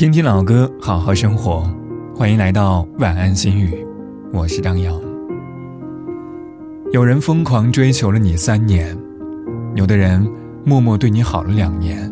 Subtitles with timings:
[0.00, 1.70] 听听老歌，好好生活。
[2.16, 3.86] 欢迎来到晚安心语，
[4.32, 4.98] 我是张扬。
[6.90, 8.96] 有人疯狂追求了你三年，
[9.74, 10.26] 有的人
[10.64, 12.10] 默默对你好了两年，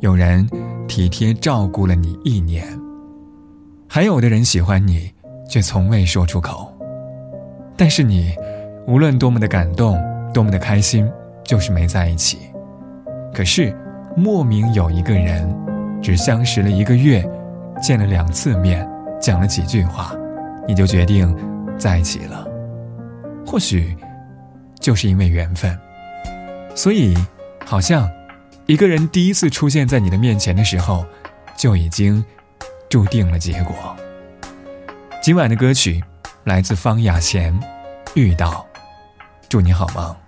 [0.00, 0.48] 有人
[0.86, 2.66] 体贴照顾了你一年，
[3.86, 5.10] 还有的人喜欢你，
[5.46, 6.72] 却从未说出口。
[7.76, 8.32] 但是你，
[8.86, 10.02] 无论多么的感动，
[10.32, 11.06] 多么的开心，
[11.44, 12.38] 就是没在一起。
[13.34, 13.76] 可是，
[14.16, 15.54] 莫名有一个人。
[16.02, 17.24] 只相识了一个月，
[17.82, 18.88] 见了两次面，
[19.20, 20.14] 讲了几句话，
[20.66, 21.36] 你就决定
[21.76, 22.46] 在一起了。
[23.46, 23.96] 或许
[24.80, 25.78] 就是因为缘分，
[26.74, 27.16] 所以
[27.64, 28.08] 好像
[28.66, 31.04] 一个人第一次出现在你的面前的时候，
[31.56, 32.24] 就已经
[32.88, 33.74] 注定了结果。
[35.22, 36.02] 今晚的歌曲
[36.44, 37.52] 来自方雅贤，
[38.14, 38.66] 《遇到》，
[39.48, 40.27] 祝你好梦。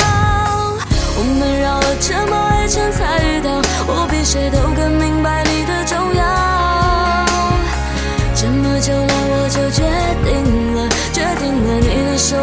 [10.23, 12.35] 定了，决定了，你的手